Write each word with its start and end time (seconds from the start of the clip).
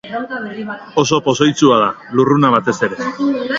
Oso 1.01 1.19
pozoitsua 1.27 1.79
da, 1.83 1.91
lurruna 2.21 2.53
batez 2.59 2.77
ere. 2.91 3.13